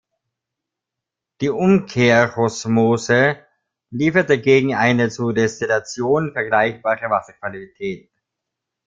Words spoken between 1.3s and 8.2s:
Die Umkehrosmose liefert dagegen eine zur Destillation vergleichbare Wasserqualität.